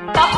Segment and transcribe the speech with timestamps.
[0.00, 0.37] Stop.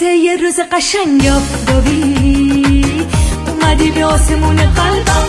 [0.00, 3.06] مثل یه روز قشنگ آفتابی
[3.46, 5.28] اومدی به آسمون قلبم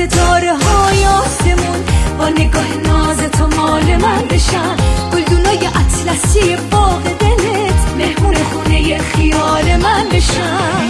[0.00, 1.84] ستاره های آسمون
[2.18, 4.76] با نگاه ناز تو مال من بشن.
[5.12, 10.84] گلدونای اطلسی باغ دلت مهمون خونه خیال من بشن.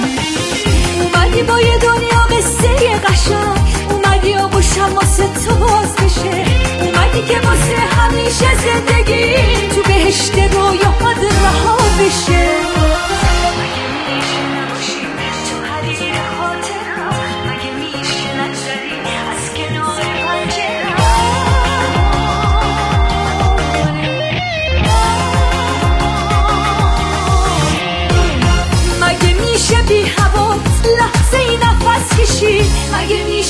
[1.00, 3.58] اومدی با یه دنیا قصه قشنگ.
[3.91, 6.44] اومدی آغوشم واسه تو باز بشه.
[6.81, 9.34] اومدی که واسه همیشه زندگی
[9.75, 10.89] تو بهشت رویاهات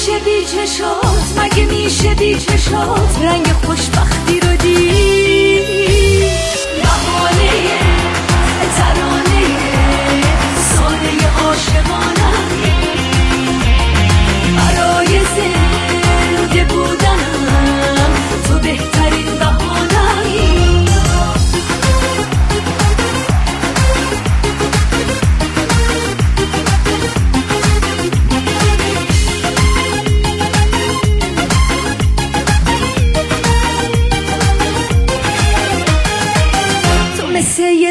[0.00, 4.39] میشه بی چشات مگه میشه بی چشات؟ رنگ خوشبختی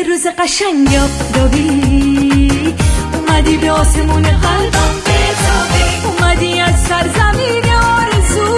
[0.04, 2.76] روز قشنگ یادگاری.
[3.14, 6.08] اومدی به آسمون قلبم بتابی.
[6.08, 8.58] اومدی از سرزمین آرزو.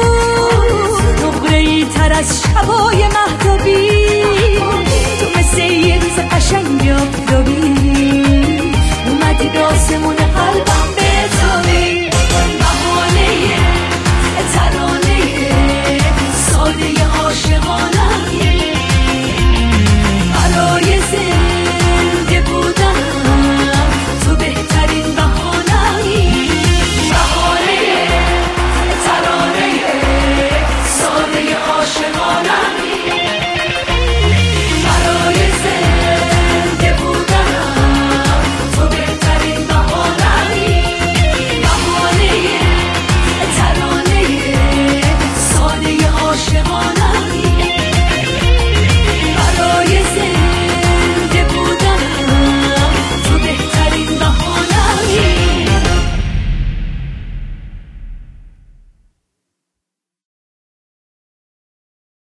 [1.23, 3.00] نقره ای تر از شبای